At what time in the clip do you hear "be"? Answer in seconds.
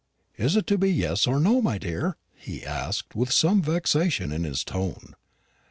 0.79-0.91